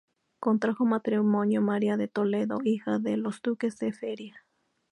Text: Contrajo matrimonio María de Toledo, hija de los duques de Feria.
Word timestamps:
Contrajo 0.39 0.83
matrimonio 0.83 1.61
María 1.61 1.95
de 1.95 2.07
Toledo, 2.07 2.57
hija 2.63 2.97
de 2.97 3.17
los 3.17 3.43
duques 3.43 3.77
de 3.77 3.93
Feria. 3.93 4.43